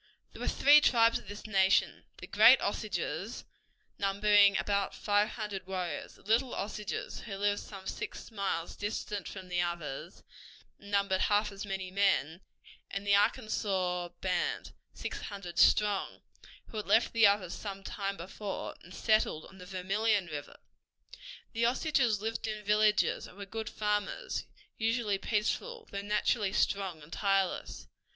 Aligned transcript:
There 0.33 0.41
were 0.41 0.47
three 0.47 0.81
tribes 0.81 1.19
of 1.19 1.27
this 1.27 1.45
nation: 1.45 2.05
the 2.17 2.25
Great 2.25 2.59
Osages, 2.59 3.45
numbering 3.99 4.57
about 4.57 4.95
five 4.95 5.29
hundred 5.29 5.67
warriors; 5.67 6.15
the 6.15 6.23
Little 6.23 6.55
Osages, 6.55 7.19
who 7.19 7.37
lived 7.37 7.61
some 7.61 7.85
six 7.85 8.31
miles 8.31 8.75
distant 8.75 9.27
from 9.27 9.47
the 9.47 9.61
others, 9.61 10.23
and 10.79 10.89
numbered 10.89 11.21
half 11.21 11.51
as 11.51 11.67
many 11.67 11.91
men; 11.91 12.41
and 12.89 13.05
the 13.05 13.13
Arkansas 13.13 14.09
band, 14.21 14.73
six 14.95 15.21
hundred 15.21 15.59
strong, 15.59 16.23
who 16.69 16.77
had 16.77 16.87
left 16.87 17.13
the 17.13 17.27
others 17.27 17.53
some 17.53 17.83
time 17.83 18.17
before, 18.17 18.75
and 18.81 18.95
settled 18.95 19.45
on 19.45 19.59
the 19.59 19.67
Vermillion 19.67 20.25
River. 20.25 20.57
The 21.53 21.67
Osages 21.67 22.19
lived 22.19 22.47
in 22.47 22.65
villages 22.65 23.27
and 23.27 23.37
were 23.37 23.45
good 23.45 23.69
farmers, 23.69 24.47
usually 24.79 25.19
peaceful, 25.19 25.85
although 25.87 26.01
naturally 26.01 26.53
strong 26.53 27.03
and 27.03 27.13
tireless. 27.13 27.87